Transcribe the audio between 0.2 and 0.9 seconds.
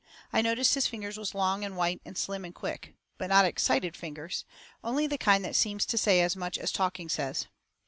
I noticed his